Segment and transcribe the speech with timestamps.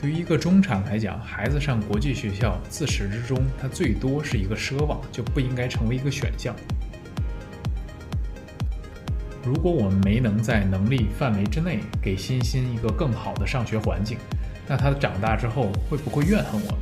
[0.00, 6.56] 对于一个中产来讲，孩子上国际学校自始至终，它最多是一个奢望，就不应该成为一个选项。
[9.44, 14.16] 如果我们没能在能力范围之内给欣欣一个更好的上学环境，
[14.66, 16.80] 那他长大之后会不会怨恨我们？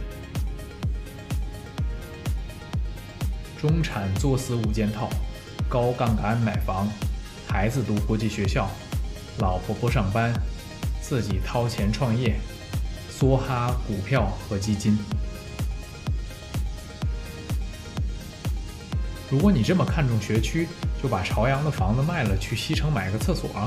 [3.60, 5.10] 中产作死五件套：
[5.68, 6.86] 高杠杆买房，
[7.48, 8.70] 孩子读国际学校，
[9.40, 10.32] 老婆不上班，
[11.00, 12.36] 自己掏钱创业，
[13.18, 14.96] 梭哈股票和基金。
[19.28, 20.68] 如果你这么看重学区，
[21.02, 23.66] 就把朝阳的房子卖了，去西城买个厕所啊！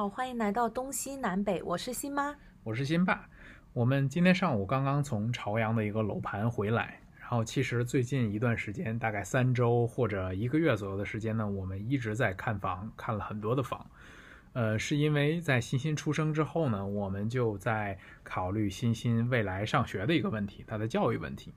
[0.00, 3.28] 好，欢迎来到东西南北，我是新妈，我是新爸。
[3.74, 6.98] 我们今天上午刚刚从朝阳的一个楼盘回来。
[7.20, 13.84] 然后，其实最近一段时间，大概三周或者一个月左右的时间呢，我们一直在看房，看了很多的房。
[14.54, 21.52] 呃，是因为在欣欣出生之后呢，我们就在考虑欣欣未来上学的一个问题，他的教育问题。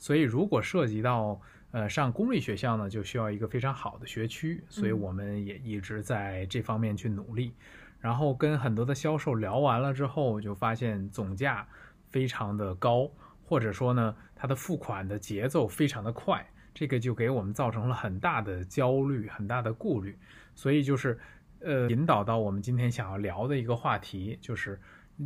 [0.00, 7.54] 所以，如果涉及到呃上公立学校呢，就需要一个非常好的学区，所以我们也一直在这方面去努力。
[8.04, 11.66] 然后跟很多的销售聊完了之后，就发现总价
[12.10, 13.10] 非常的高。
[13.46, 20.18] 或者说呢，它的付款的节奏非常的快，这个就给我们造成了很大的焦虑、很大的顾虑。
[20.54, 21.18] 所以就是，
[21.60, 24.78] 呃，引导到我们今天想要聊的一个话题，就是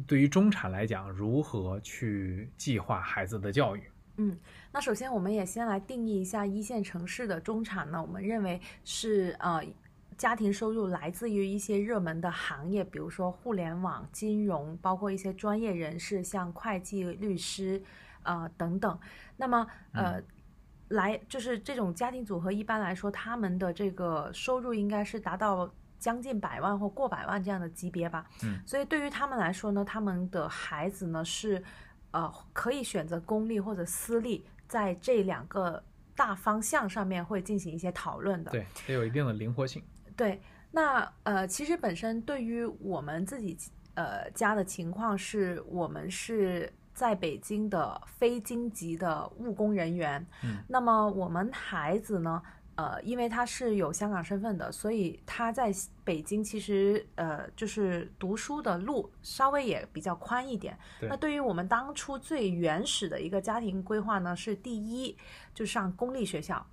[0.06, 3.82] 对于中产来讲，如何去计划孩子的教育。
[4.16, 4.36] 嗯，
[4.72, 9.64] 那首先我们也先来定义一下一线城市的中产呢，我们认为是呃，
[10.18, 17.82] 家庭收入来自于一些热门的行业，比如说互联网、金融，包括一些专业人士，像会计、律师。
[18.24, 18.98] 啊，等等，
[19.38, 20.20] 那么呃，
[20.88, 28.28] 来就是这种家庭组合，一般来说，他们的这个收入应该是达到将近百万或过百万这样的级别吧。
[28.42, 31.62] 嗯，所以对于他们来说呢，他们的孩子呢是
[32.10, 35.82] 呃可以选择公立或者私立，在这两个
[36.14, 38.50] 大方向上面会进行一些讨论的。
[38.50, 39.82] 对，得有一定的灵活性。
[40.18, 40.38] 对，
[40.72, 43.56] 那呃，其实本身对于我们自己
[43.94, 46.70] 呃家的情况是，我们是。
[46.98, 52.42] 在北京的非京籍的务工人员，嗯，那么我们孩子呢，
[52.74, 60.76] 呃，因为他是有香港身份的，所以他在北京其实呃就是读书的路稍微也比较宽一点。
[61.02, 65.16] 那对于我们当初最原始的一个家庭规划呢，是第一
[65.54, 66.66] 就上公立学校，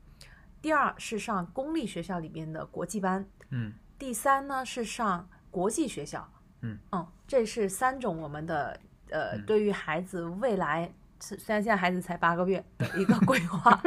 [0.59, 6.29] 第二是上公立学校里面的国际班，嗯，第三呢是上国际学校，
[6.61, 8.79] 嗯嗯，这是三种我们的。
[9.11, 13.79] 呃，对于孩子未来，虽然现在孩子才八个月 的一个规划，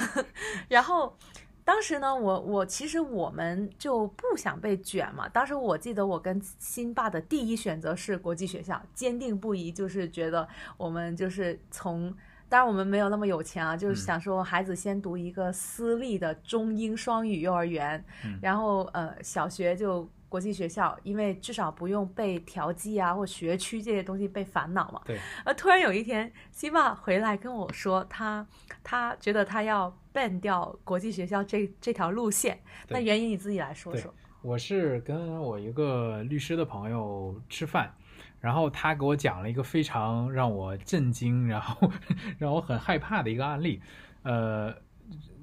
[0.68, 1.16] 然后
[1.64, 5.26] 当时呢，我我其实我们就不想被卷嘛。
[5.30, 10.46] 当时我记得我跟新爸的第一选择是国际学校，坚定不移，就是觉得
[10.76, 12.14] 我们就是从，
[12.50, 18.04] 当然我们没有那么有钱啊，就是想说孩子先读一个私立的中英双语幼儿园，
[18.42, 20.06] 然后呃小学就。
[20.30, 25.02] 国际学校，因为至少不用被调剂啊，或学区这些东西被烦恼嘛。
[25.04, 25.18] 对。
[25.44, 28.46] 而突然有一天，希爸回来跟我说，他
[28.84, 32.60] 他觉得他要 ban 掉国际学校这这条路线。
[32.88, 34.14] 那原因你自己来说说。
[34.40, 37.92] 我是跟我一个律师的朋友吃饭，
[38.40, 41.90] 然后他给我讲了一个非常让我震惊，然后
[42.38, 43.80] 让我很害怕的一个案例，
[44.22, 44.74] 呃。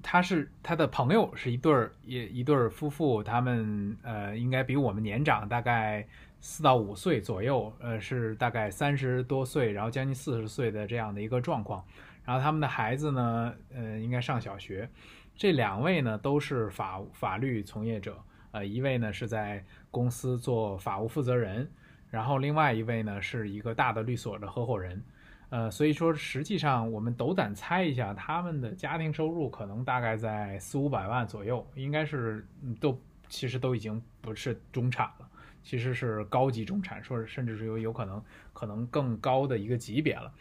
[0.09, 6.07] 他是他的朋友，是一对儿一一对儿夫妇，他们呃应该比我们年长大概
[6.39, 11.83] 四到五岁左右，呃是大概三十多岁，然后将近四十岁的这样的一个状况。
[12.23, 14.89] 然后他们的孩子呢，呃应该上小学。
[15.35, 18.17] 这两位呢都是法法律从业者，
[18.51, 21.69] 呃一位呢是在公司做法务负责人，
[22.09, 25.03] 然后另外一位呢是一个大的律所的合伙人。
[25.49, 32.45] 呃，所以说实际上我们斗胆猜一下，他们的家庭收入可能大概在四五百万左右，应该是
[32.81, 32.99] 都
[33.29, 35.29] 其实都已经不是中产了，
[35.63, 38.21] 其实是高级中产，说甚至是有有可能
[38.51, 40.33] 可能更高的一个级别了。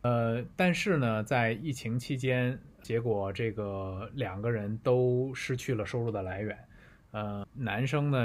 [0.00, 6.56] 呃，但是呢，在疫情期间，结果这个两个人都失去了收入的来源。
[7.16, 8.18] 呃，男生呢，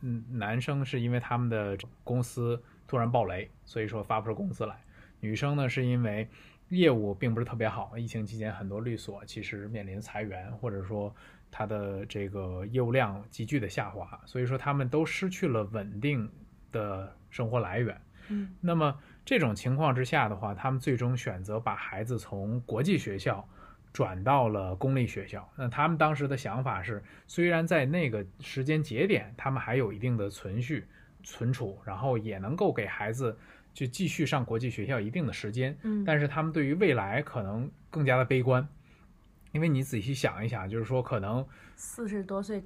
[0.00, 4.74] 嗯，男生是因为他们的公司突然暴雷，所以说发不出工资来。
[5.20, 6.26] 女生呢，是因为
[6.70, 11.14] 业务并不是特别好，疫情期间很多律所其实面临裁员，或者说
[11.50, 16.26] 它的这个业务量急剧的下滑，所以说他们都失去了稳定
[16.72, 18.00] 的生活来源。
[18.30, 23.46] 嗯那么这种情况之下的话，他们最终选择把孩子从国际学校
[23.92, 25.50] 转到了公立学校。
[25.56, 30.86] 那他们当时的想法是，虽然在那个时间节点，他们还有一定的存续、
[31.22, 33.36] 存储，然后也能够给孩子
[33.74, 38.66] 去继续上国际学校一定的时间，嗯，但是他们对于未来可能更加的悲观，
[39.52, 41.46] 因为你仔细想一想，就是说可能
[41.76, 42.62] 四十多岁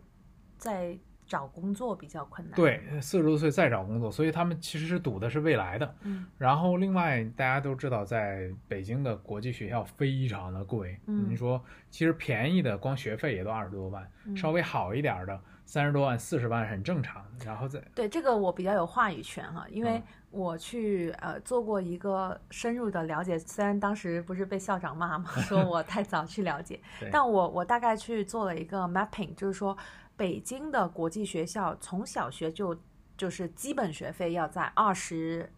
[0.59, 0.97] 再
[1.33, 5.95] 找工作比较困难。，对四十多岁再找工作，所以他们其实是赌的是未来的。
[6.03, 11.59] 嗯然后另外大家都知道，在北京的国际学校非常的贵，嗯你说
[11.89, 17.25] 其实便宜的光学费也都二十多万，嗯稍微好一点的三十多万、四十万很正常。
[17.45, 26.81] 然后再对这个我比较有话语权哈，因为嗯我去呃做过一个深入的了解，虽然当时不是被校长骂嘛， 说我太早去了解，
[27.11, 29.77] 但我我大概去做了一个 mapping，就是说
[30.17, 32.79] 北京的国际学校从小学就
[33.17, 35.53] 就是基本学费要在二十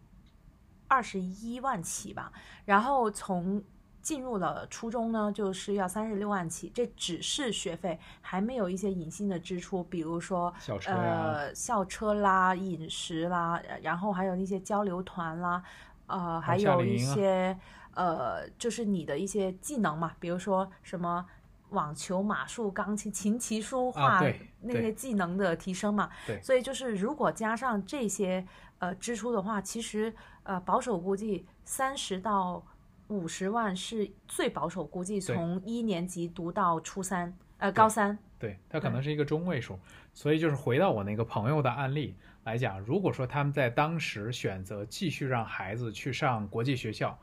[0.87, 2.31] 二十一万起吧，
[2.65, 3.63] 然后从
[4.05, 15.63] 进入了初中呢，就是要三十六万起，这只是学费，还没有一些隐性的支出，比如说校车呀、呃，校车啦、饮食啦，呃然后还有那些交流团啦，
[16.05, 17.57] 呃，还有一些
[17.95, 21.25] 呃，就是你的一些技能嘛，比如说什么
[21.69, 24.23] 网球、马术、钢琴、琴棋书画、啊
[24.61, 26.11] 那些技能的提升嘛。
[26.27, 28.45] 对所以就是如果加上这些
[28.77, 30.13] 呃支出的话，其实
[30.43, 32.63] 呃保守估计三十到
[33.07, 38.17] 五十万是最保守估计，从一年级读到初三，呃高三。
[38.37, 39.79] 对，它可能是一个中位数，
[40.13, 47.17] 所以就是回到我那个朋友的案例来讲，如果说他们在当时选择继续让孩子去上国际学校，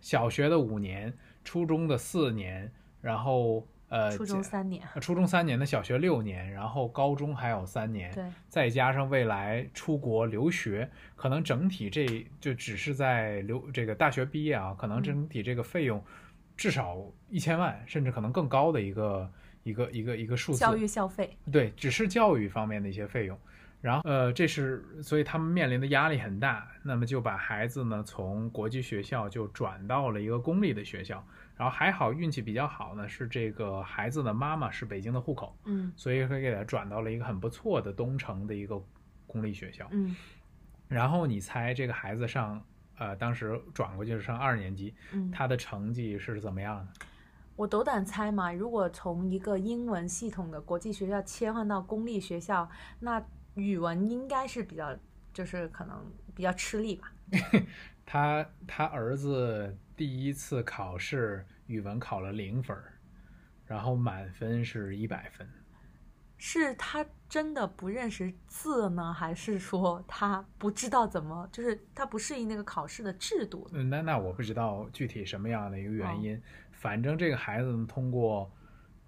[0.00, 1.12] 小学的五年，
[1.44, 16.02] 初中的四年，然后呃，初中三年，呃初中三年的小学六年，然后高中还有三年，对，再加上未来出国留学，可能整体这就只是在留这个大学毕业啊，可能整体这个费用
[16.56, 16.98] 至少
[17.30, 19.30] 一千万，甚至可能更高的一个
[19.62, 20.58] 一个一个一个数字。
[20.58, 23.38] 教育消费，对，只是教育方面的一些费用。
[23.80, 31.24] 然后，呃，这是所以他们面临的压力很大，那么就把孩子呢从国际学校就转到了一个公立的学校。
[31.56, 38.82] 然后还好运气比较好呢，是这个孩子的妈妈是北京的户口，嗯所以会给他转到了一个很不错的东城的一个
[39.26, 39.86] 公立学校。
[39.90, 40.16] 嗯
[40.88, 42.62] 然后你猜这个孩子上，
[42.98, 47.06] 呃，当时转过去是上二年级，嗯，他的成绩是怎么样的？
[47.56, 52.68] 我斗胆猜嘛，如果从一个英文系统的国际学校切换到公立学校，
[53.00, 53.24] 那
[53.54, 54.94] 语文应该是比较，
[55.32, 56.04] 就是可能
[56.34, 57.12] 比较吃力吧。
[58.04, 62.76] 他他儿子第一次考试语文考了零分，
[63.64, 65.48] 然后满分是一百分。
[66.36, 73.68] 是他真的不认识字呢，还是说他不知道怎么，就是他不适应那个考试的制度？
[73.72, 76.42] 嗯，那那我不知道具体什么样的一个原因，
[76.72, 78.50] 反正这个孩子，通过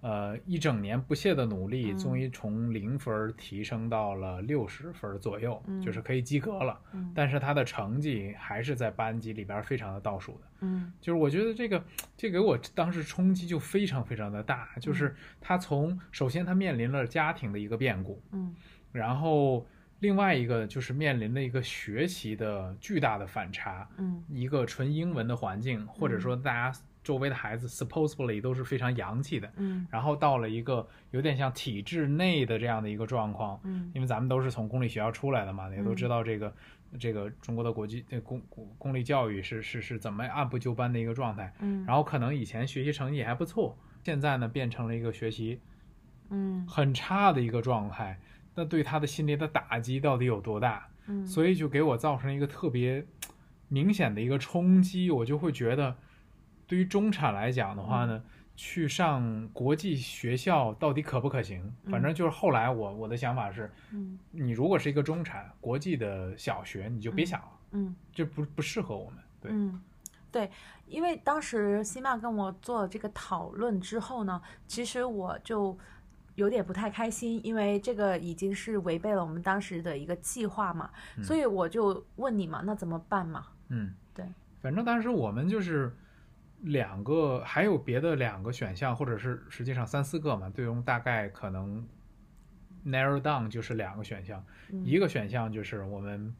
[0.07, 6.79] 呃一整年不懈的努力，嗯终于从零分提升到了六十分左右，嗯就是可以及格了。
[6.93, 10.41] 嗯但是他的成绩还是在班级里边非常的倒数的。
[10.61, 11.83] 嗯就是我觉得这个，
[12.15, 14.69] 这给我当时冲击就非常非常的大。
[14.79, 18.55] 就是他从首先他面临了家庭的一个变故，嗯
[18.93, 19.67] 然后
[19.99, 29.87] 另外一个就是面临了一个学习的巨大的反差，嗯一个纯英文的环境，或者说大家周围的孩子 supposedly 都是非常洋气的，嗯。
[29.89, 33.89] 然后到了一个有点像体制内的这样的一个状况，嗯。
[33.95, 36.53] 因为咱们都是从公立学校出来的嘛，也都嗯知道这个、
[36.99, 41.53] 这个中国的国际这公公公立教育是是是怎么按部就班的一个状态。
[41.59, 45.61] 嗯，然后可能以前学习成绩还不错，现在呢变成了一个学习
[46.29, 46.67] 嗯。
[46.67, 48.19] 很差的一个状态，
[48.53, 50.85] 那对他的心理的打击到底有多大？
[51.07, 53.05] 嗯，所以就给我造成一个特别
[53.69, 55.95] 明显的一个冲击，我就会觉得，
[56.67, 58.21] 对于中产来讲的话呢，
[58.55, 61.73] 去上国际学校到底可不可行？
[61.89, 67.95] 反正就是后来我我的想法是，嗯你如果是一个中产国际的小学，你就别想了，嗯。
[68.13, 69.19] 这不不适合我们。
[69.39, 69.79] 对，嗯，
[70.31, 70.49] 对，
[70.87, 75.77] 因为当时西曼跟我做了这个讨论之后呢，其实我就
[76.33, 80.89] 有点不太开心，因为这个已经是违背了我们当时的一个计划嘛，
[81.23, 83.45] 所以我就问你嘛，那怎么办嘛？
[83.69, 84.25] 嗯，对，
[84.61, 85.95] 反正当时我们就是
[86.61, 91.87] 两个，还有别的两个选项，或者是实际上三四个嘛，最终大概可能
[92.85, 94.83] narrow down 就是两个选项，嗯。
[94.85, 96.35] 一个选项就是我们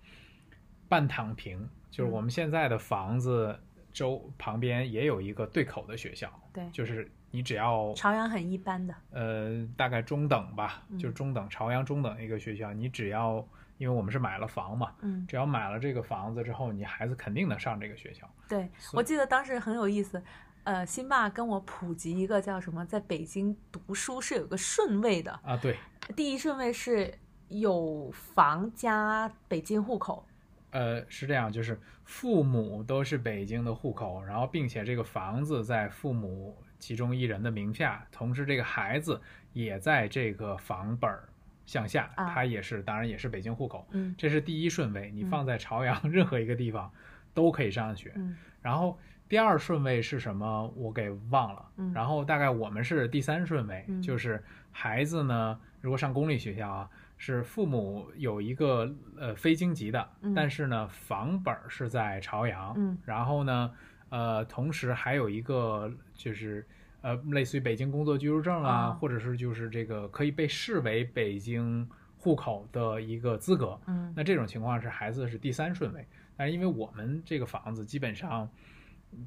[0.90, 3.60] 半躺平，就是我们现在的房子
[3.94, 10.98] 周旁边也有一个对口的学校，对，就是你只要朝阳很一般的，呃大概中等吧，嗯。
[10.98, 13.48] 就是中等朝阳中等一个学校，你只要
[13.78, 18.30] 因为我们是买了房嘛，嗯，只要买了这个房子之后，你孩子肯定能上这个学校。
[18.50, 20.22] 对，我记得当时很有意思，
[20.64, 25.78] 呃，辛爸跟我普及一个叫什么，在北京读书是有个顺位的，啊，对，
[26.16, 27.14] 第一顺位是
[27.50, 30.26] 有房加北京户口，
[30.72, 39.22] 呃，是这样，就是父母都是北京的户口，然后并且这个房子在父母其中一人的名下，同时这个孩子
[39.54, 41.30] 也在这个房本儿
[41.68, 45.12] 项下，啊他也是，当然也是北京户口，嗯这是第一顺位。
[45.12, 46.92] 你嗯放在朝阳 任何一个地方
[47.36, 48.12] 都可以上学。
[48.16, 48.98] 嗯然后
[49.30, 50.68] 第二顺位是什么？
[50.76, 51.64] 我给忘了。
[51.78, 63.72] 嗯然后大概我们是第三顺位，嗯就是孩子呢，如果上公立学校啊，是父母有一个呃非京籍的，嗯但是呢房本儿是在朝阳，嗯然后呢，
[64.10, 66.66] 呃，同时还有一个就是
[67.08, 71.88] 呃类似于北京工作居住证啊，啊或者是就是这个可以被视为北京
[72.18, 73.80] 户口的一个资格。
[73.88, 78.50] 嗯那这种情况是孩子是第三顺位，但是因为我们这个房子基本上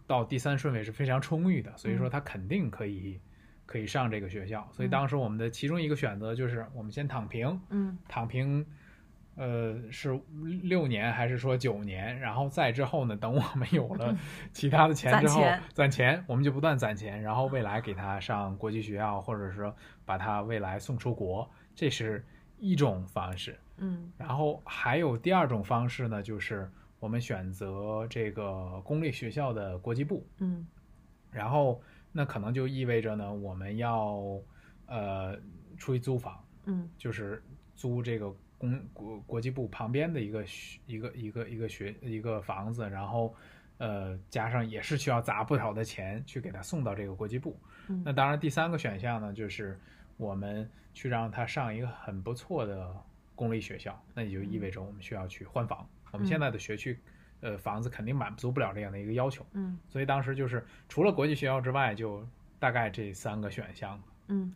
[0.07, 3.19] 到第三顺位是非常充裕的，所以说嗯他肯定可以
[3.65, 4.69] 可以上这个学校。
[4.73, 8.67] 所以嗯当时我们的其中一个选择就是我们先躺平，嗯躺平，
[9.41, 10.21] 呃，是
[10.65, 12.21] 六年还是说九年？
[12.21, 14.15] 然后再之后呢，等我们有了
[14.53, 22.23] 其他的钱之后攒钱，攒钱，我们就不断攒钱，然后未来给他上国际学校，或者说把他未来送出国，这是
[22.59, 23.59] 一种方式。
[23.79, 30.67] 嗯然后还有第二种方式呢，就是我们选择这个公立学校的国际部，嗯
[31.31, 31.81] 然后
[32.13, 34.21] 那可能就意味着呢，我们要
[34.85, 35.35] 呃
[35.79, 37.43] 出去租房，嗯就是
[37.75, 38.31] 租这个
[38.61, 43.35] 公国国际部旁边的一个学一个一个一个学一个房子，然后
[43.79, 47.59] 呃加上也是需要砸不少的钱去给他送到这个国际部。
[47.89, 49.81] 嗯那当然，第三个选项呢，就是
[50.19, 52.95] 我们去让他上一个很不错的
[53.35, 55.89] 公立学校，那也就意味着我们需要去换房。
[56.13, 56.99] 我们现在的学区，
[57.41, 62.23] 呃，房子肯定满足不了这样的一个要求，嗯所以当时就是除了国际学校之外，就
[62.59, 64.55] 大概这三个选项嗯，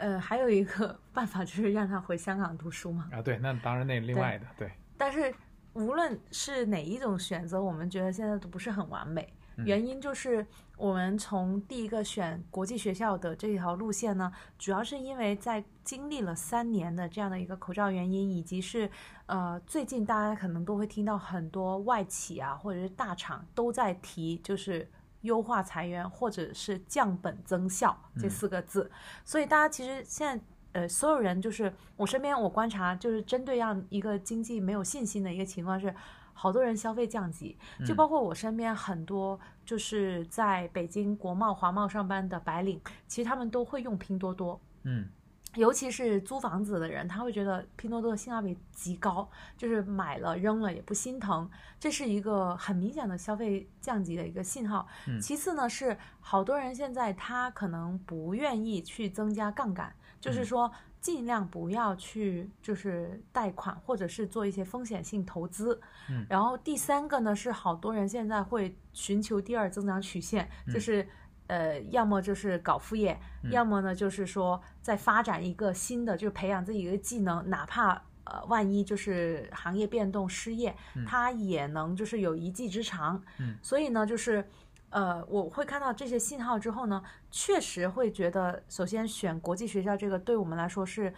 [0.00, 3.08] 呃，还有一个 办法就是让他回香港读书嘛。
[3.12, 3.22] 啊。
[3.22, 5.32] 对，那当然那另外的，对，但是
[5.74, 9.22] 无论是哪一种选择，我们觉得现在都不是很完美。
[9.56, 10.46] 嗯原因就是
[10.78, 18.90] 我们从第一个选国际学校的这条路线呢，主要是因为在经历了三年的这样的一个口罩原因，以及是
[19.26, 24.88] 呃最近大家可能都会听到很多外企啊或者是大厂都在提就是。
[25.22, 28.90] 优化裁员或者是降本增效这嗯四个字，
[29.24, 35.94] 所以大家其实现在呃，所有人就是我身边我观察，就是针对让一个经济没有信心的一个情况是，
[36.32, 44.60] 好多人消费降级，就嗯包括我身边很多就是在北京国贸、华贸上班的白领，其实他们都会用拼多多。
[44.84, 45.08] 嗯
[45.56, 54.86] 尤其是租房子的人，他会觉得拼多多的性价比极高，就是买了扔了也不心疼，这是一个很明显的消费降级的一个信号。
[55.08, 65.80] 嗯其次呢，是好多人现在他可能不愿意去增加杠杆，就是嗯说尽量不要去就是贷款或者是做一些风险性投资。
[66.08, 71.08] 嗯然后第三个呢，是好多人现在会寻求第二增长曲线，嗯就是。
[71.50, 83.20] 呃，要么就是搞副业，嗯要么呢就是说在发展一个新的，就是培养自己一个技能，哪怕呃万一就是行业变动失业，嗯他也能就是有一技之长。
[83.38, 84.44] 嗯所以呢，就是
[84.90, 87.02] 呃我会看到这些信号之后呢，
[87.32, 91.12] 确实会觉得，首先选国际学校这个对我们来说是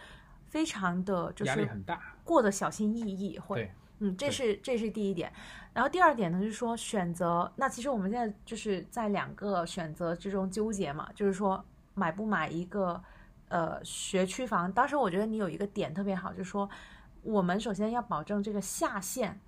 [0.47, 2.01] 非常的就压力是很大。
[2.23, 3.71] 过得小心翼翼，会对，
[4.03, 5.31] 嗯，这是这是第一点。
[5.73, 7.51] 然后第二点呢，就是说选择。
[7.55, 13.01] 那其实我们现在就是在两个选择之中纠结嘛，就是说买不买一个
[13.47, 14.71] 呃学区房。
[14.71, 16.69] 当时我觉得你有一个点特别好，就是说
[17.21, 19.39] 我们首先要保证这个下限。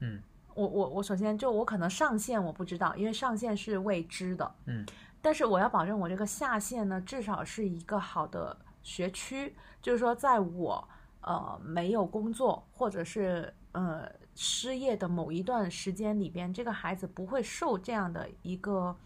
[0.00, 0.20] 嗯
[0.54, 4.54] 我我我首先就我可能上限我不知道，因为上限是未知的。
[4.66, 4.84] 嗯
[5.22, 10.88] 但是我要保证我这个下限呢，至少是一个好的学区，就是说，在我
[11.22, 18.96] 呃没有工作或者是呃失业的某一段时间里边，这个孩子不会受这样的一个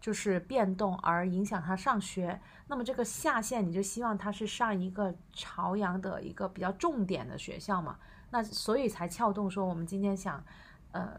[0.00, 2.40] 就是变动而影响他上学。
[2.68, 7.98] 那么这个下限，你就希望他是上一个朝阳的一个比较重点的学校嘛？
[8.30, 10.44] 那所以才撬动说我们今天想
[10.90, 11.18] 呃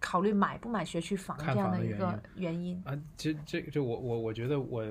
[0.00, 2.82] 考虑买不买学区房这样的一个原因。
[2.84, 4.84] 啊，这这这我我我觉得我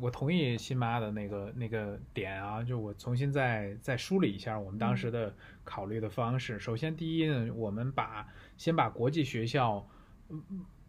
[0.00, 5.34] 我同意新妈的那个那个点啊，就我重新再再梳理一下我们当时的
[5.64, 6.58] 考虑的方式。
[6.58, 9.86] 首先，第一呢，我们把先把国际学校
[10.28, 10.42] 嗯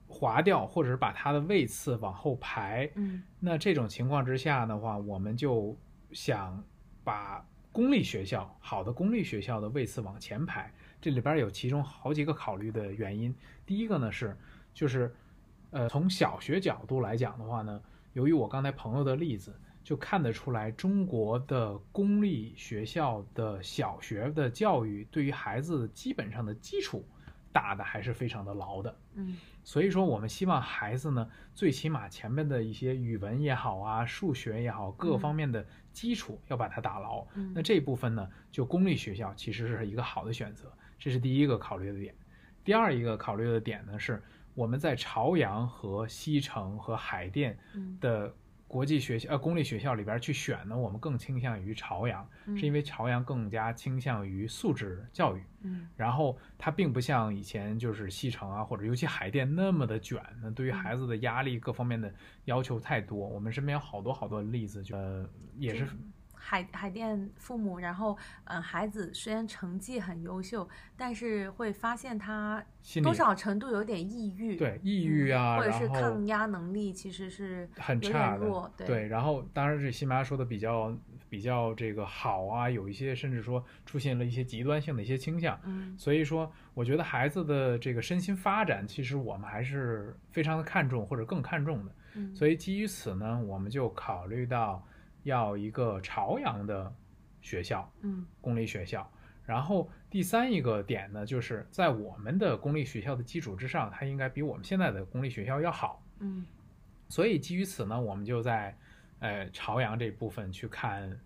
[0.07, 2.91] 划掉，或者是把它的位次往后排。
[2.95, 5.77] 嗯那这种情况之下的话，我们就
[6.11, 6.61] 想
[7.03, 10.69] 把公立学校，好的公立学校的位次往前排，
[10.99, 13.33] 这里边有其中好几个考虑的原因。
[13.65, 14.37] 第一个呢是，
[14.73, 15.15] 就是，
[15.69, 17.81] 呃，从小学角度来讲的话呢，
[18.13, 19.53] 由于我刚才朋友的例子，
[19.83, 27.03] 就看得出来，中国的公立学校的小学的教育对于孩子基本上的基础
[27.51, 28.95] 打的还是非常的牢的。
[29.15, 35.63] 嗯所以说，我们希望孩子呢，最起码前面的一些语文也好啊，数学也好，各方面的
[35.93, 37.23] 基础要把它打牢。
[37.35, 42.15] 嗯那这一部分呢，就公立学校其实是一个好的选择，这是第一个考虑的点。
[42.63, 44.21] 第二一个考虑的点呢，是
[44.53, 48.33] 我们在朝阳和西城和海淀嗯的
[48.67, 55.43] 国际学校呃公立学校里边去选呢，我们更倾向于朝阳，嗯是因为朝阳更加倾向于素质教育。
[55.63, 62.13] 嗯然后它并不像以前就是西城啊，或者尤其海淀那么的卷，那对于孩子的压力各方面的
[62.45, 63.27] 要求太多。
[63.27, 65.85] 我们身边有好多好多例子，就呃也是
[66.43, 70.67] 海海淀父母，然后嗯、呃孩子虽然成绩很优秀，
[70.97, 72.63] 但是会发现他
[73.03, 80.97] 多少程度有点抑郁，对抑郁啊，嗯或者是抗压能力其实是很差的对对，然后当然这西班牙说的比较
[81.29, 85.57] 比较这个好啊，有一些甚至说出现了一些极端性的一些倾向。
[85.63, 91.91] 嗯所以说，我觉得孩子的这个身心发展，其实我们还是非常的看重或者更看重的。
[92.15, 94.83] 嗯，所以基于此呢，我们就考虑到
[95.23, 96.93] 要一个朝阳的
[97.41, 99.09] 学校，嗯公立学校。
[99.45, 106.01] 然后第三一个点呢，就是在我们的公立学校的基础之上，它应该比我们现在的公立学校要好。
[106.19, 106.45] 嗯
[107.09, 108.77] 所以基于此呢，我们就在
[109.19, 111.19] 呃朝阳这部分去看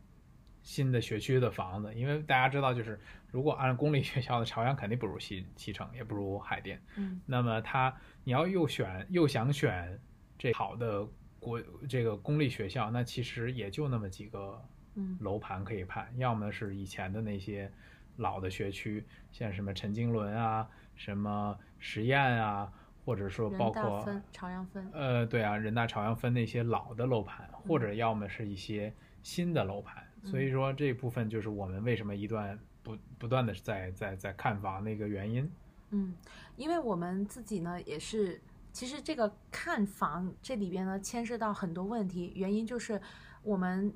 [0.63, 2.99] 新的学区的房子，因为大家知道，就是
[3.29, 6.81] 如果按公立学校的朝阳肯定不如西西城，也不如海淀。
[6.95, 9.99] 嗯那么它你要又选又想选
[10.39, 11.07] 这好的
[11.45, 14.59] 国这个公立学校，那其实也就那么几个
[14.95, 17.71] 嗯楼盘可以判，要么是以前的那些
[18.17, 22.73] 老的学区，像什么陈经纶啊、什么实验啊，
[23.05, 30.03] 或者说包括分朝阳分，呃，对啊，人大朝阳分那些老的楼盘，或者要么是一些新的楼盘。
[30.23, 35.47] 所以说这部分就是我们为什么一段不不断的在在在看房的一个原因。
[35.91, 36.15] 嗯，
[36.57, 38.41] 因为我们自己呢也是，
[38.75, 43.01] 其实这个看房这里边呢牵涉到很多问题，原因就是
[43.41, 43.93] 我们。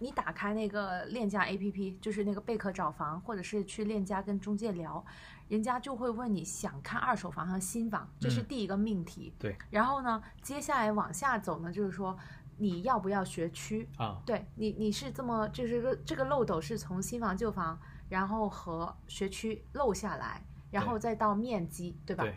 [0.00, 5.02] 你打开那个链家 APP，就是那个贝壳找房，或者是去链家跟中介聊，
[5.48, 9.32] 人家就会问你想看二手房和新房，这是嗯第一个命题。
[9.38, 12.14] 对，然后呢，接下来往下走呢，就是说
[12.58, 13.88] 你要不要学区？
[13.96, 22.24] 啊，对你，你是这么就是个这个漏斗是从新房旧房，然后和学区漏下来，然后再到面积，对吧？
[22.24, 22.34] 对，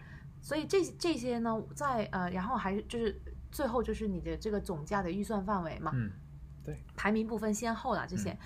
[0.47, 6.09] 所以这这些呢，在呃，然后还是就是最后就是你的这个总价的预算范围嘛，嗯，
[6.63, 8.31] 对排名不分先后啦，这些。
[8.31, 8.37] 嗯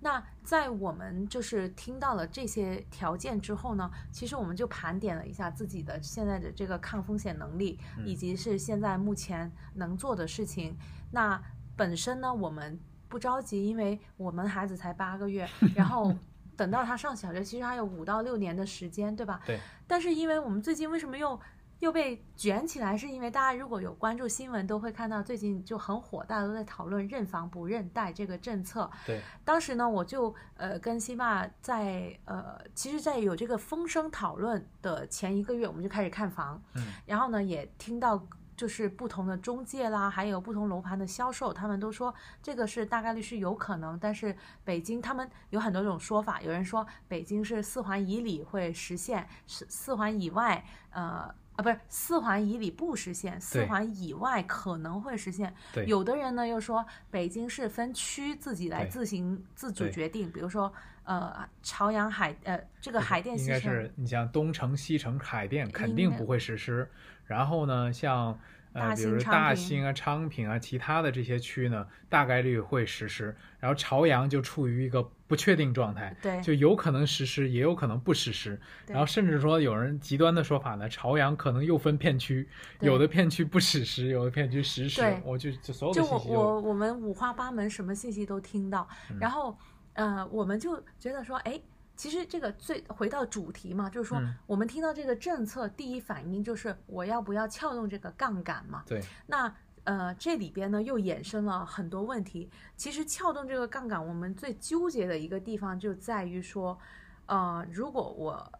[0.00, 10.76] 那在我们就是听到了这些条件之后呢，其实我们就盘点了一下自己的现在的这个抗风险能力，嗯以及是现在目前能做的事情。
[11.10, 11.42] 那
[11.76, 16.14] 本身呢，我们不着急，因为我们孩子才八个月，然后
[16.58, 19.40] 等到他上小学，其实还有五到六年的时间，对吧？
[19.46, 19.60] 对。
[19.86, 21.40] 但是因为我们最近为什么又
[21.78, 28.90] 又被卷起来，是因为大家如果有关注新闻，都会看到最近就很火，大家都在讨论认房不认贷这个政策。
[29.06, 38.20] 对，当时呢，我就呃跟辛爸在呃，其实，在有这个风声讨论的前一个月，我们就开始看房，嗯，然后呢，也听到
[38.58, 51.34] 就是不同的中介啦，还有不同楼盘的销售，他们都说这个是大概率是有可能，但是北京他们有很多种说法，有人说北京是四环以里会实现，是四环以外，呃。
[51.58, 55.52] 啊，不是四环以里不实现，四环以外可能会实现。
[55.72, 66.88] 对，有的人呢又说北京市分区自己来自行自主决定，比如说呃朝阳海呃这个海淀应该，是你像东城、西城、海淀肯定不会实施。
[67.26, 68.38] 然后呢，像
[68.72, 73.34] 呃，比如大兴啊、昌平啊，其他的这些区呢，大概率会实施。
[73.58, 78.60] 然后朝阳就处于一个不确定状态，对就有可能实施，也有可能不实施。
[78.86, 82.48] 然后甚至说有人极端的说法呢，朝阳可能又分片区，
[82.80, 85.20] 有的片区不实施，有的片区实施对。
[85.24, 89.58] 我就就所有的就我信息就我我们五花八门，什么信息都听到，嗯然后
[89.94, 91.60] 呃，我们就觉得说，哎，
[91.98, 98.84] 其实这个最回到主题嘛，就是说、嗯我们听到这个政策，第一反应就是我要不要撬动这个杠杆嘛？
[98.86, 102.48] 对那呃，这里边呢又衍生了很多问题。
[102.76, 106.78] 其实撬动这个杠杆，我们最纠结的一个地方就在于说，
[107.26, 108.52] 呃，如果我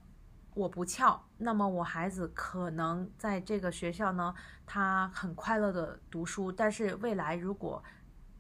[0.55, 4.35] 我不撬，那么我孩子可能在这个学校呢，
[4.67, 7.83] 他很快乐的读书，但是未来如果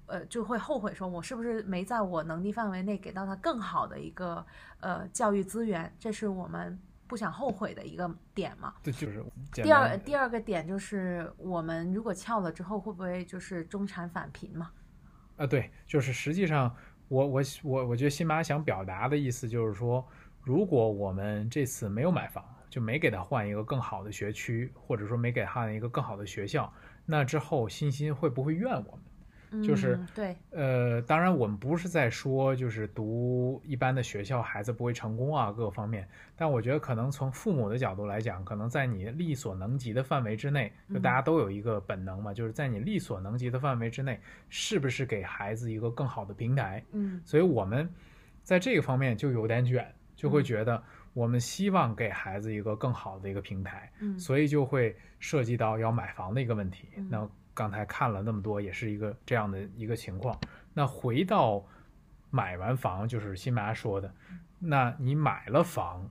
[0.09, 4.44] 呃就会后悔，说我是不是没在我能力范围内给到他更好的一个
[4.81, 8.75] 呃教育资源，这是我们不想后悔的一个点嘛。
[8.83, 14.71] 这就是第二第二个点就是我们如果翘了之后，会不会就是中产返贫嘛？
[15.37, 16.75] 啊，对，就是实际上
[17.09, 20.05] 我我我我觉得辛巴想表达的意思就是说，
[20.42, 26.73] 如果我们这次没有买房，就没给他换一个更好的学区，或者说没给他换一个更好的学校，
[27.07, 29.01] 那之后欣欣会不会怨我们？
[29.62, 36.08] 就是嗯、对，呃，当然，我们不是在说就是读一般的学校孩子不会成功啊，各个方面。
[36.37, 46.84] 但我觉得可能从父母的角度来讲，可能在你力所能及的范围之内，就大家都有一个本能嘛，就是在你力所能及的范围之内，是不是给孩子一个更好的平台？
[46.92, 47.88] 嗯所以我们
[48.42, 50.82] 在这个方面就有点卷，就会嗯觉得
[51.14, 56.88] 我们希望给孩子一个更好的一个平台，嗯所以就会涉及到要买房的一个问题。
[56.96, 60.38] 嗯那刚才看了那么多，也是一个这样的一个情况。
[60.73, 61.66] 那回到
[62.31, 64.14] 买完房，就是新麻说的，
[64.61, 66.09] 那你买了房，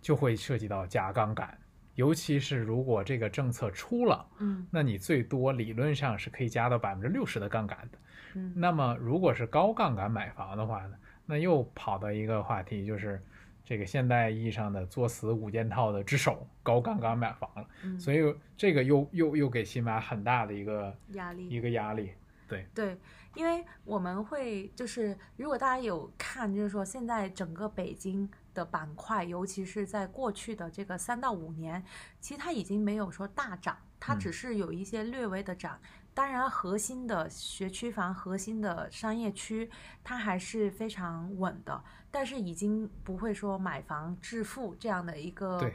[0.00, 1.56] 就会涉及到加杠杆，
[1.94, 7.98] 尤其是如果这个政策出了，嗯那你最多理论上是可以加到百分之六十的杠杆的。
[8.34, 13.24] 嗯那么如果是高杠杆买房的话呢，那又跑到一个话题，就是
[13.68, 17.68] 这个现代意义上的作死五件套的之首高杠杆买房了。
[17.82, 22.12] 嗯，所以这个又又又给新马很大的一个压力一个压力。
[22.48, 22.96] 对对，
[23.34, 31.84] 因为我们会就是，如果大家有看，就是说现在整个北京的板块，尤其是在过去的这个三到五年，
[32.20, 35.78] 其实它已经没有说大涨，它嗯只是有一些略微的涨。
[36.18, 39.70] 当然，核心的学区房、核心的商业区，
[40.02, 45.70] 它还是非常稳的，但是已经不会说买房致富这样的一个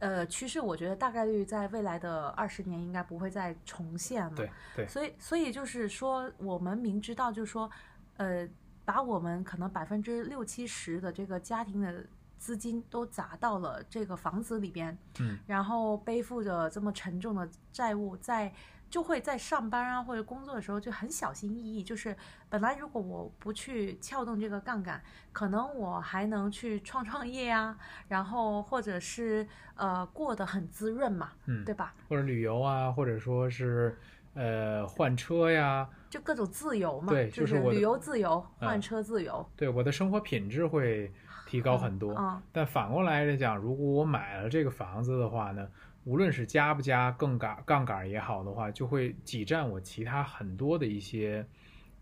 [0.00, 0.60] 呃趋势。
[0.60, 4.34] 我觉得大概率在未来的二十年应该不会再重现了。
[4.34, 7.70] 对对所以，所以就是说，我们明知道，就是说，
[8.16, 8.48] 呃，
[8.84, 12.04] 把我们可能百分之六七十的这个家庭的
[12.36, 18.52] 资金都砸到了这个房子里边，嗯，然后背负着这么沉重的债务，在
[18.92, 21.82] 就会在上班啊或者工作的时候就很小心翼翼。
[21.82, 22.14] 就是
[22.50, 25.02] 本来如果我不去撬动这个杠杆，
[25.32, 27.74] 可能我还能去创创业啊，
[28.08, 31.94] 然后或者是呃过得很滋润嘛，嗯对吧？
[32.06, 33.98] 或者旅游啊，或者说是
[34.34, 41.10] 呃换车呀，就各种自由嘛，对就就是我旅游自由、嗯换车自由，对我的生活品质会
[41.46, 42.14] 提高很多。
[42.18, 45.66] 嗯但反过来来讲，如果我买了这个房子的话呢，
[46.04, 51.46] 无论是加不加更杆杠杆也好的话，就会挤占我其他很多的一些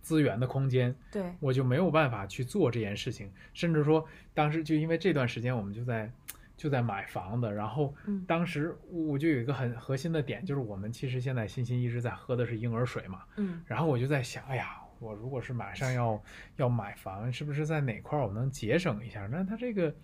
[0.00, 3.30] 资源的空间，对，我就没有办法去做这件事情。
[3.52, 6.10] 甚至说，当时就因为这段时间我们就在
[6.56, 8.24] 就在买房子，然后嗯。
[8.26, 13.62] 当时我就有一个很核心的点，就是我们其实现在欣欣一直在喝的是婴儿水嘛，嗯。
[13.66, 16.22] 然后我就在想，哎呀，我如果是马上要
[16.56, 19.26] 要买房，是不是在哪块儿我能节省一下？
[19.30, 19.94] 那它这个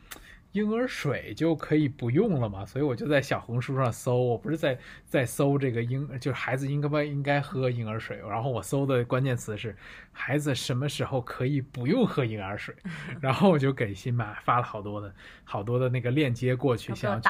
[0.56, 2.64] 婴儿水就可以不用了嘛？
[2.64, 8.16] 所以我就在小红书上搜，我不是在在搜这个婴，就是孩子应该不应该喝婴儿水？
[8.26, 9.76] 然后我搜的关键词是
[10.12, 12.74] 孩子什么时候可以不用喝婴儿水？
[13.20, 15.14] 然后我就给新妈发了好多的
[15.44, 17.28] 好多的那个链接过去，想要去？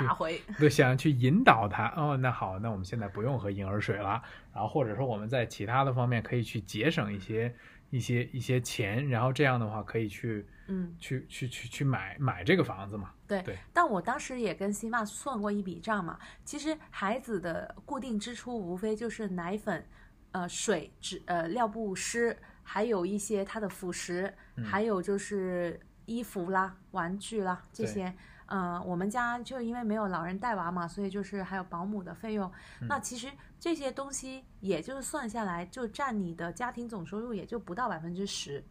[0.57, 1.93] 对，想要去引导他。
[1.97, 4.23] 哦，那好，那我们现在不用喝婴儿水了，
[4.55, 7.53] 然后或者说我们在其他的方面可以去节省一些
[7.91, 13.13] 一些一些钱，然后这样的话可以去嗯，去去去去买买这个房子嘛。
[13.27, 13.43] 对。
[13.43, 19.87] 对但我当时也跟辛爸算过一笔账嘛，其实孩子的固定支出无非就是奶粉、
[20.33, 28.15] 呃水、纸、呃尿不湿，还有一些他的辅食，嗯还有就是衣服啦、玩具啦这对些。
[28.47, 32.49] 呃，我们家就因为没有老人带娃嘛，所以就是还有保姆的费用。
[32.81, 38.65] 嗯那其实这些东西，也就是算下来，就占你的家庭总收入也就不到百分之十。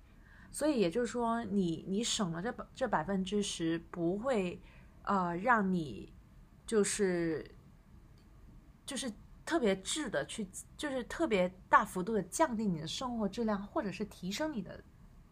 [0.55, 4.57] 所以也就是说你，你省了这百这百分之十，不会
[5.03, 6.13] 呃让你
[6.65, 7.45] 就是
[8.85, 9.11] 就是
[9.45, 14.81] 特别质的去，就是特别大幅度的降低你的生活质量，或者是提升你的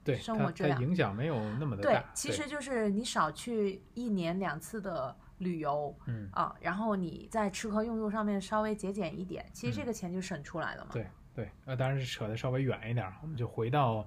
[0.03, 10.89] 对，生活质量影响没有那么的对。，其实就是你少去一年两次的旅游嗯，啊，然后你在吃喝用度上面稍微节俭一点，其实这嗯个钱就省出来了嘛。
[10.91, 14.05] 对对，呃，当然是扯的稍微远一点儿，我们就回到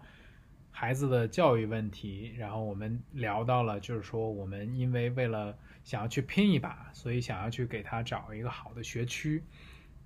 [0.79, 9.43] 孩子的教育问题，然后我们聊到了，就是说我们因为为了想要去拼一把，所以想要去给他找一个好的学区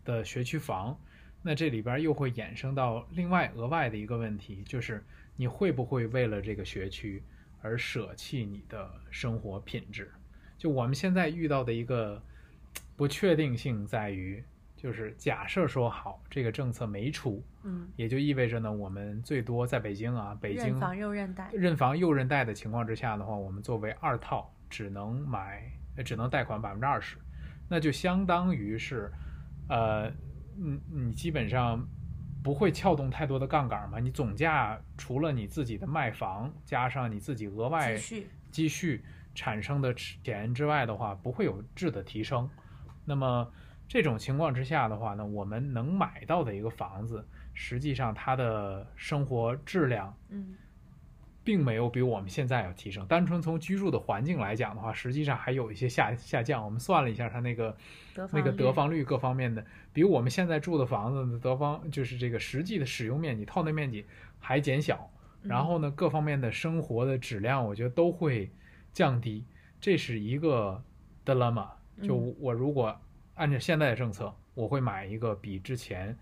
[0.04, 0.96] 的学区房，
[1.42, 5.04] 那这里边又会衍生到另外额外的一个问题，就是
[5.34, 7.20] 你会不会为了这个学区
[7.60, 10.12] 而舍弃你的生活品质？
[10.56, 12.22] 就我们现在遇到的一个
[12.94, 14.44] 不确定性在于，
[14.80, 27.18] 就是假设说好这个政策没出，嗯，也就意味着呢，我们最多在北京啊，北京认房又认贷，认房又认贷的情况之下的话，我们作为二套只能买，呃只能贷款百分之二十，
[27.68, 29.12] 那就相当于是，
[29.68, 30.10] 呃，
[30.56, 31.86] 你你基本上
[32.42, 37.94] 不会撬动太多的杠杆嘛，你总价除了你自己的卖房加上你自己额外
[38.50, 42.48] 积蓄产生的钱之外的话，不会有质的提升。
[43.04, 43.52] 那么
[43.90, 50.54] 这种情况之下的话呢，我们能买到的一个房子，实际上它的生活质量嗯
[51.42, 53.04] 并没有比我们现在要提升。
[53.06, 56.64] 单纯从居住的环境来讲的话，实际上还有一些下下降。
[56.64, 57.76] 我们算了一下，它那个
[58.30, 64.06] 那个率得房率各方面的，比我们现在住的房子的得房就是这个实际的使用面积、套内面积
[64.38, 65.10] 还减小。
[65.42, 68.52] 然后呢，各方面的生活的质量，我觉得都会
[68.92, 69.44] 降低，
[69.80, 70.80] 这是一个
[71.26, 71.66] dilemma。
[72.00, 72.96] 就嗯我如果
[73.40, 76.14] 按照现在的政策，我会买一个比之前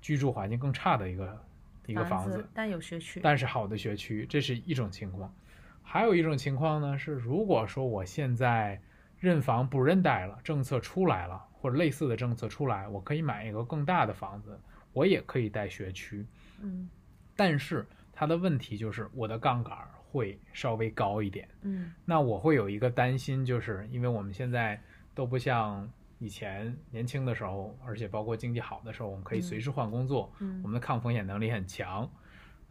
[0.00, 1.44] 居住环境更差的一个
[1.86, 5.34] 一个房子，但有学区，但是好的学区，这是一种情况。
[5.82, 8.80] 还有一种情况呢，是如果说我现在
[9.18, 14.56] 认房不认贷了，政策出来了，或者类似的政策出来，我可以买一个更大的房子，
[14.92, 16.24] 我也可以带学区。
[16.62, 16.88] 嗯
[17.34, 19.76] 但是它的问题就是我的杠杆
[20.12, 21.48] 会稍微高一点。
[21.62, 24.80] 嗯那我会有一个担心，就是因为我们现在
[25.16, 32.08] 都不像以前年轻的时候，而且包括经济好的时候，我们可以嗯随时换工作，嗯我们的抗风险能力很强，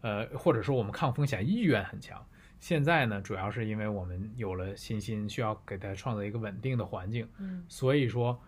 [0.02, 2.26] 呃，或者说我们抗风险意愿很强。
[2.60, 8.40] 现在呢，主要是因为我们有了信心，需要给它创造一个稳定的环境，嗯所以说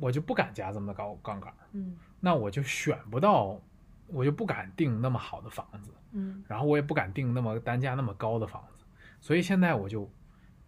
[0.00, 3.60] 我就不敢加这么高杠杆，嗯那我就选不到，
[4.08, 5.92] 我就不敢定那么好的房子。
[6.16, 8.84] 嗯然后我也不敢定那么单价那么高的房子，
[9.20, 10.10] 所以现在我就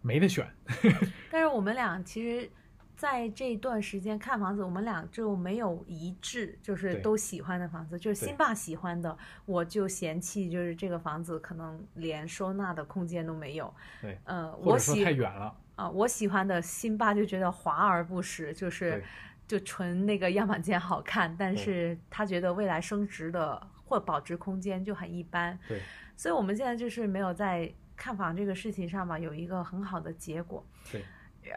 [0.01, 0.47] 没得选。
[1.31, 2.49] 但是我们俩其实，
[2.97, 7.97] 在这段时间看房子，我们俩就没有一致，就是都喜欢的房子。
[7.99, 13.71] 就是对辛爸喜欢的，我就嫌弃，就是这个房子可能连收纳的空间都没有。
[14.01, 19.03] 对，呃，我喜太远了，啊、我喜欢的辛爸就觉得华而不实，就是
[19.47, 25.57] 就纯那个样板间好看，但是他觉得未来升值的或保值空间就很一般。
[25.67, 25.79] 对，
[26.15, 30.65] 所以我们现在就是没有在看房这个事情上吧有一个很好的结果。
[30.91, 31.03] 对，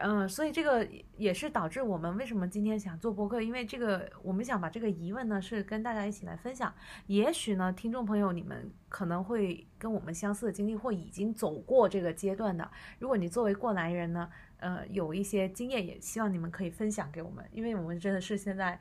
[0.01, 6.73] 嗯、所以这个也是导致我们为什么今天想做播客，因为这个我们想把这个疑问呢是跟大家一起来分享。
[7.07, 12.69] 也许呢，听众朋友你们可能会跟我们相似的经历，或已经走过这个阶段的。
[12.99, 18.79] 如果你作为过来人呢，呃，有一些经验，也希望你们可以分享给我们，因为我们真的是现在，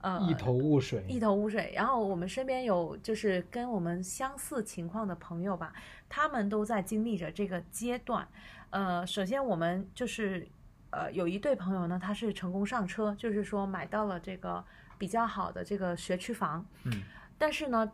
[0.00, 1.04] 呃，一头雾水。
[1.08, 1.72] 一头雾水。
[1.74, 5.72] 然后我们身边有就是跟我们相似情况的朋友吧，
[6.08, 8.28] 他们都在经历着这个阶段。
[8.74, 10.44] 呃，首先我们就是
[10.90, 14.64] 呃有一对朋友呢，他是成功上车，就是说买到了这个
[14.98, 17.02] 比较好的这个学区房，嗯，
[17.38, 17.92] 但是呢，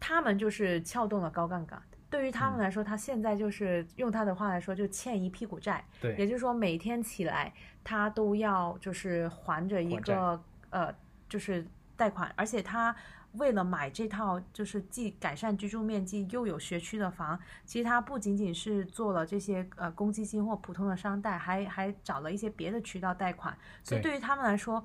[0.00, 1.78] 他们就是撬动了高杠杆。
[2.08, 2.60] 对于他们嗯。
[2.60, 5.84] 来说，他现在就是用他的话来说，就欠一屁股债。
[6.00, 6.16] 对。
[6.16, 7.52] 也，就是说，每天起来
[7.84, 10.94] 他都要就是还着一个呃，
[11.28, 11.66] 就是
[11.98, 12.96] 贷款，而且他
[13.38, 24.84] 为了买这套就是既改善居住面积又有学区的房，其实他不仅仅是做了这些呃公积金或普通的商贷，还还找了一些别的渠道贷款，所以对对于他们来说，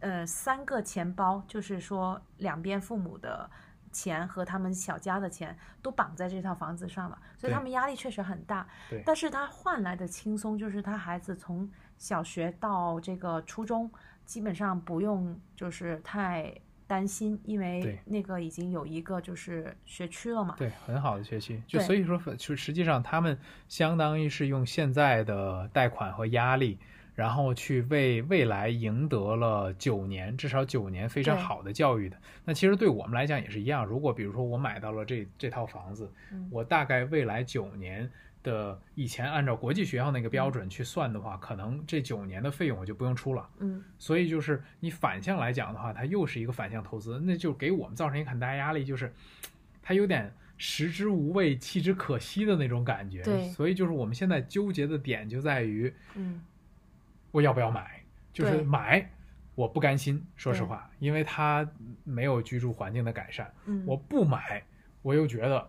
[0.00, 3.48] 呃，三个钱包就是说两边父母的。
[3.92, 8.68] 钱和他们小家的钱都绑在这套房子上了，所以他们压力确实很大。
[8.90, 13.90] 对但是他换来的轻松就是他孩子从小学到这个初中，
[14.26, 16.54] 基本上不用就是太
[16.86, 20.54] 担心，因为那个已经有一个就是学区了嘛。
[20.56, 21.60] 对，很好的学区。
[21.66, 26.78] 就所以说，就实际上他们相当于是用现在的贷款和压力，
[27.14, 32.16] 然后去为未来赢得了九年，至少九年非常好的教育的。
[32.44, 33.84] 那其实对我们来讲也是一样。
[33.84, 38.08] 如果比如说我买到了这这套房子，嗯我大概未来九年
[38.46, 43.46] 的以前按照国际学校那个标准去算的话，可能这九年的费用我就不用出了。
[43.58, 49.12] 嗯，所以就是你反向来讲的话，它又是一个反向投资，那就给我们造成一个很大压力，就是
[49.82, 53.22] 它有点食之无味，弃之可惜的那种感觉。
[53.22, 56.40] 对所以就是我们现在纠结的点就在于嗯，
[57.32, 58.00] 我要不要买，
[58.32, 59.10] 就是买。
[59.56, 61.66] 我不甘心，说实话，因为它
[62.04, 63.50] 没有居住环境的改善。
[63.64, 64.62] 嗯，我不买，
[65.00, 65.66] 我又觉得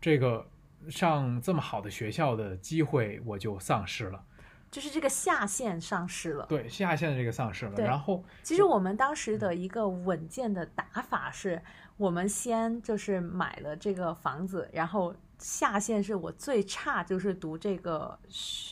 [0.00, 0.48] 这个
[0.90, 4.24] 上这么好的学校的机会我就丧失了，
[4.70, 6.46] 就是这个下限丧失了。
[6.46, 7.72] 对下线的这个丧失了。
[7.76, 11.62] 然后其实我们当时的一个稳健的打法是，
[11.96, 18.18] 我们先就是买了这个房子，然后下限是我最差就是读这个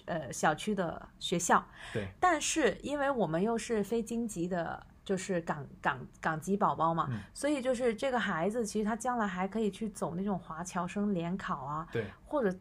[0.07, 12.57] 呃小区的学校，对，但是因为我们又是非京籍的，就是港港港籍宝宝嘛，嗯所以就是这个孩子其实他将来还可以去走那种华侨生联考啊，对，或者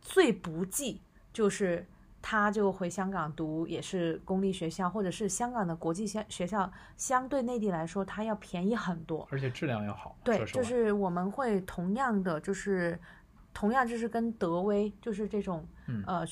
[0.00, 1.00] 最不济
[1.32, 1.84] 就是
[2.22, 9.26] 他就回香港读也是公立学校，或者是香港的国际学学校，相对内地来说它要便宜很多。
[9.30, 10.16] 而且质量要好。
[10.24, 12.98] 对就是我们会同样的，就是
[13.54, 16.24] 同样就是跟德威就是这种，嗯呃，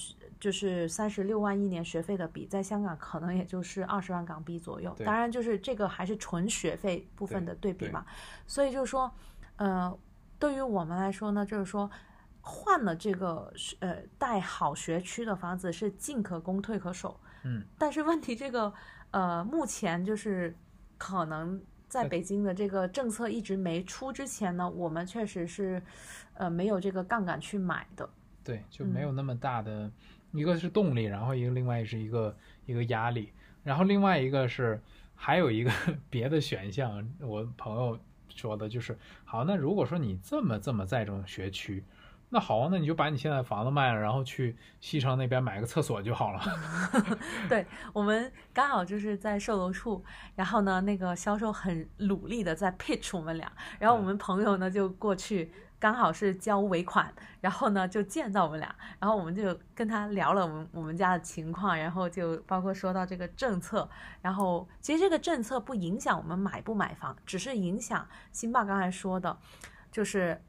[0.47, 4.95] 就是三十六万一年学费的比，在香港可能也就是二十万港币左右。
[4.97, 8.07] 对当然，就是这个还是纯学费部分的对比对嘛。
[8.47, 9.11] 所以就是说，
[9.57, 9.99] 呃，
[10.39, 11.91] 对于我们来说呢，就是说。
[12.49, 18.73] 换了这个呃带好学区的房子是进可攻退可守，嗯， 但是问题这个
[19.11, 20.55] 呃目前就是
[20.97, 25.83] 可能在在北京的这个政策一直没出之前呢，我们确实是
[26.35, 28.09] 呃没有这个杠杆去买的。
[28.45, 29.91] 对，就嗯没有那么大的，
[30.37, 33.33] 一个是动力，然后一个另外是一个一个压力，
[33.65, 34.81] 然后另外一个是
[35.15, 35.71] 还有一个
[36.11, 41.83] 别的选项，我朋友说的就是，好，那如果说你这么这么在这种学区，
[42.29, 46.43] 那好啊，那你就把你现在房子卖了，然后去西城那边买个厕所就好了。
[47.49, 63.89] 对我们刚好就是在售楼处，然后呢，那个销售很努力的在 pitch 我们俩，然后我们朋友呢就过去，刚好是交尾款，然后呢就见到我们俩，然后我们就跟他聊了我们我们家的情况，然后就包括说到这个政策，
[64.23, 69.37] 然后其实这个政策不影响我们买不买房，只是影响辛爸刚才说的，
[69.91, 70.41] 就是。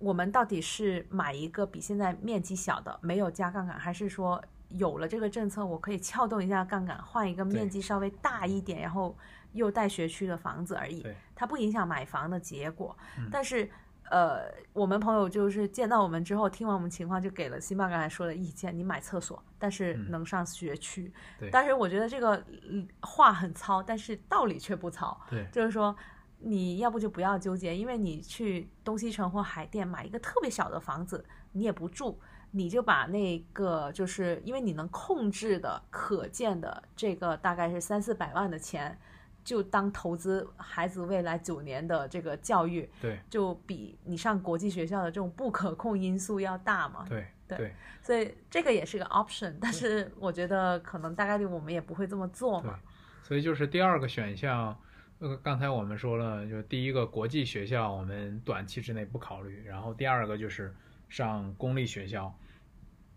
[0.00, 9.16] 我们到底是买一个比现在面积小的，没有加杠杆，还是说有了这个政策，我可以撬动一下杠杆，换一个面积稍微大一点，然后
[9.52, 12.94] 又带学区的房子而已，它不影响买房的结果。
[13.16, 13.70] 嗯但是，
[14.10, 21.12] 呃，我们朋友就是见到我们之后，听完我们情况，就给了辛巴刚才说的意见：你买厕所，但是嗯能上学区。
[21.38, 22.36] 对但是我觉得这个
[22.68, 25.18] 嗯话很糙，但是道理却不糙。
[25.30, 25.96] 对就是说，
[26.38, 38.98] 你要不就不要纠结，因为你去东西城或海淀买一个特别小的房子，你也不住，你就把那个就是因为你能控制的、可见的这个大概是三四百万的钱，
[39.44, 47.04] 就当投资孩子未来九年的这个教育，对就比你上国际学校的这种不可控因素要大嘛。
[47.08, 52.78] 对对对所以这个也是个 option，但是我觉得可能大概率我们也不会这么做嘛。，
[53.22, 54.76] 所以就是第二个选项，
[55.18, 60.74] 呃，刚才我们说了，就第一个国际学校我们短期之内不考虑，然后第二个就是
[61.10, 62.34] 上公立学校，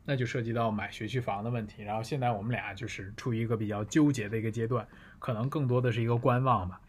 [0.03, 1.83] 那就涉及到买学区房的问题。
[1.83, 4.85] 然后现在我们俩就是处于一个比较纠结的一个阶段，
[5.19, 6.79] 可能更多的是一个观望吧。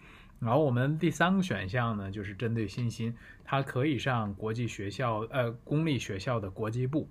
[0.41, 3.13] 然后我们第三个选项呢，就是针对欣欣，
[3.45, 7.09] 他可以上国际学校，呃，公立学校的国际部，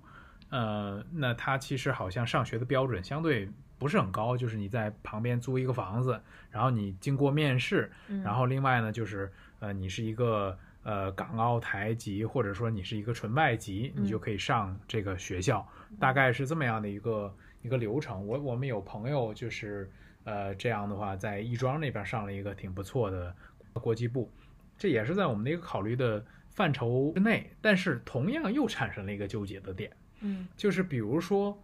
[0.48, 3.46] 呃，那他其实好像上学的标准相对
[3.78, 6.18] 不是很高，就是你在旁边租一个房子，
[6.50, 15.68] 然后你经过面试，嗯然后另外呢就是呃你是一个呃港澳台籍，或者说你是一个纯外籍，嗯你就可以上这个学校，
[16.00, 18.26] 大概是这么样的一个一个流程。
[18.26, 19.90] 我我们有朋友就是
[20.28, 23.34] 呃这样的话，在亦庄那边上了一个挺不错的
[23.72, 24.30] 国际部，
[24.76, 29.90] 这也是在我们的一个考虑的范畴之内，但是同样又产生了一个纠结的点。
[30.20, 31.56] 嗯就是比如说，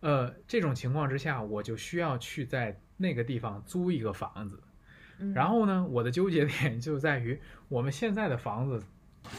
[0.00, 4.62] 呃，这种情况之下，我就需要去在那个地方租一个房子。
[5.18, 8.82] 嗯，然后呢，我的纠结点 就在于我们现在的房子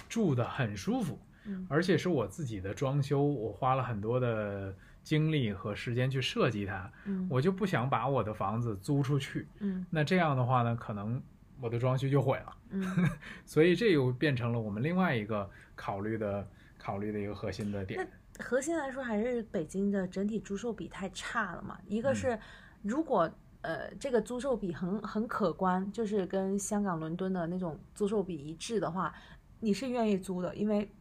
[0.09, 4.75] 住的很舒服，嗯而且是我自己的装修，我花了很多的
[5.07, 9.47] 精力和时间去设计它，嗯我就不想把我的房子租出去。
[9.59, 11.21] 嗯那这样的话呢，可能
[11.61, 12.57] 我的装修就毁了。
[12.71, 12.85] 嗯
[13.45, 16.45] 所以这又变成了我们另外一个考虑的
[16.77, 18.05] 考虑的一个核心的点。
[18.39, 21.79] 核心来说还是北京的整体租售比太差了嘛。
[21.87, 22.39] 一个嗯是
[22.81, 29.13] 如果呃这个租售比很很可观，就是跟香港、伦敦的那种租售比一致的话，
[29.61, 30.91] 你是愿意租的，因为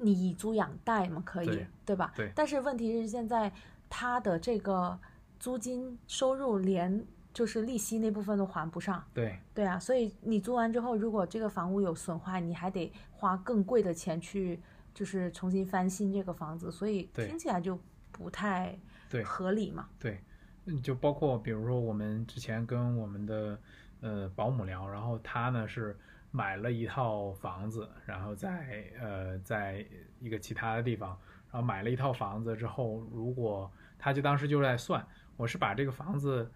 [0.00, 2.12] 你以租养贷嘛，可以对吧？
[2.16, 3.52] 对但是问题是现在
[3.88, 4.98] 他的这个
[5.38, 9.04] 租金收入连就是利息那部分都还不上。
[9.14, 14.60] 对对啊，所以你租完之后，如果这个房屋有损坏，你还得花更贵的钱去，
[14.94, 17.78] 就是重新翻新这个房子，所以听起来就
[18.10, 18.78] 不太
[19.24, 19.88] 合理嘛。
[19.98, 20.20] 对，
[20.64, 23.58] 嗯，就包括比如说我们之前跟我们的
[24.00, 25.96] 呃保姆聊，然后他呢是
[26.30, 29.84] 买了一套房子，然后在呃在
[30.20, 31.10] 一个其他的地方，
[31.50, 35.04] 然后买了一套房子之后，如果他就当时就在算，
[35.36, 36.50] 我是把这个房子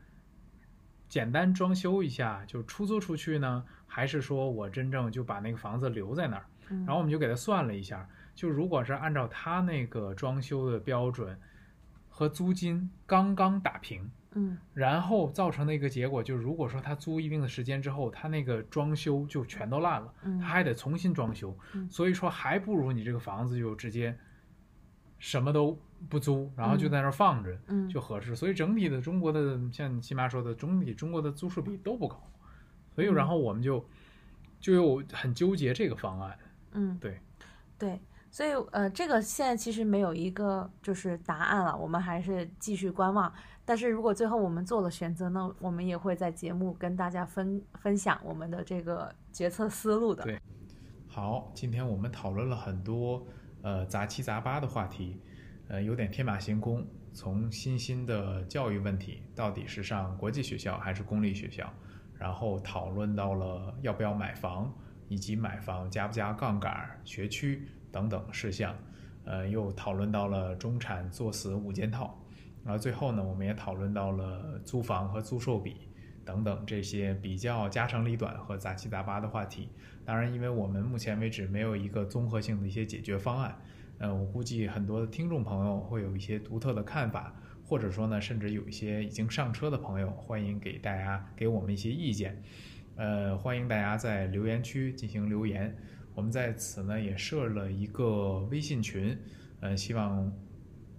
[1.08, 6.46] 简单装修一下就出租出去呢，还是说我真正就把那个房子留在那儿？
[6.70, 11.38] 嗯，然后我们就给他算了一下，就如果是按照他那个装修的标准
[12.08, 14.58] 和租金刚刚打平，嗯。
[14.72, 20.38] 然后造成的一个结果就是，如果说他租一定的时间之后，他那个装修就全都烂了，嗯。
[20.38, 21.88] 他还得重新装修，嗯。
[21.90, 24.16] 所以说还不如你这个房子就直接
[25.18, 25.78] 什么都
[26.08, 27.58] 不租，然后就在那儿放着。
[27.68, 27.88] 嗯。
[27.88, 28.36] 就合适。
[28.36, 32.22] 所以整体的中国的，像七妈说的，整体中国的租售比都不高，
[32.94, 33.14] 所以嗯。
[33.14, 33.84] 然后我们就
[34.60, 36.38] 就又很纠结这个方案。
[36.72, 37.18] 嗯，对。
[37.76, 38.00] 对，
[38.34, 43.32] 所以呃，这个现在其实没有一个就是答案了，我们还是继续观望。
[43.64, 50.24] 但是如果最后我们做了选择呢，我们也会在节目跟大家分分享我们的这个决策思路的。
[50.24, 50.40] 对
[51.06, 53.24] 好，今天我们讨论了很多
[53.62, 55.20] 呃杂七杂八的话题，
[55.68, 56.84] 呃，有点天马行空。
[57.12, 61.72] 从新兴的教育问题，到底是上国际学校还是公立学校，
[62.18, 64.74] 然后讨论到了要不要买房，
[65.06, 68.76] 以及买房加不加杠杆、学区等等事项，
[69.24, 72.20] 呃，又讨论到了中产作死五件套，
[72.64, 75.76] 然后最后呢，我们也讨论到了租房和租售比
[76.24, 79.68] 等等这些比较家长里短和杂七杂八的话题。
[80.04, 83.56] 当然，因为我们目前为止没有一个综合性的一些解决方案，
[83.98, 87.32] 呃，我估计很多的听众朋友会有一些独特的看法，
[87.64, 92.42] 或者说呢，甚至有一些已经上车的朋友，欢迎给大家给我们一些意见。
[92.96, 95.76] 呃，欢迎大家在留言区进行留言。
[96.14, 99.18] 我们在此呢也设了一个微信群，
[99.60, 100.32] 呃，希望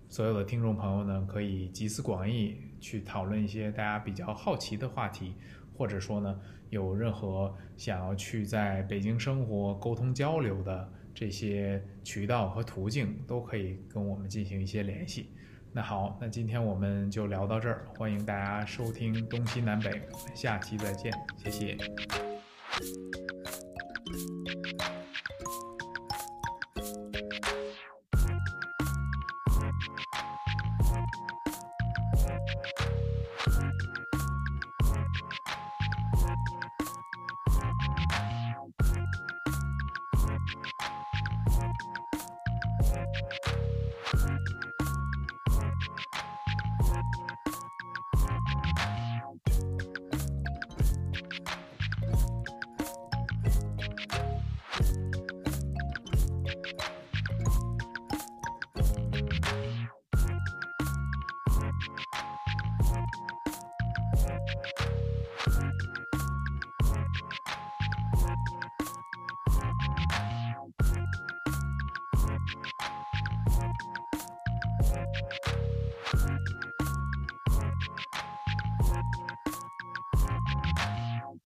[0.09, 5.33] 所有的听众朋友呢可以集思广益，去讨论一些大家比较好奇的话题，
[5.75, 6.39] 或者说呢
[6.69, 15.29] 有任何想要去在北京生活、沟通交流的这些渠道和途径，都可以跟我们进行一些联系。
[15.71, 20.01] 那好，那今天我们就聊到这儿，欢迎大家收听东西南北，
[20.33, 21.77] 下期再见，谢谢。